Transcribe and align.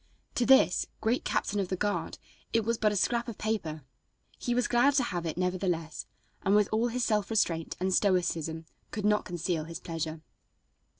To 0.33 0.47
this 0.47 0.87
great 0.99 1.23
Captain 1.23 1.59
of 1.59 1.67
the 1.67 1.75
guard 1.75 2.17
it 2.53 2.65
was 2.65 2.79
but 2.79 2.91
a 2.91 2.95
scrap 2.95 3.27
of 3.27 3.37
paper. 3.37 3.83
He 4.39 4.55
was 4.55 4.67
glad 4.67 4.95
to 4.95 5.03
have 5.03 5.27
it 5.27 5.37
nevertheless, 5.37 6.07
and, 6.41 6.55
with 6.55 6.67
all 6.71 6.87
his 6.87 7.05
self 7.05 7.29
restraint 7.29 7.77
and 7.79 7.93
stoicism, 7.93 8.65
could 8.89 9.05
not 9.05 9.25
conceal 9.25 9.65
his 9.65 9.79
pleasure. 9.79 10.21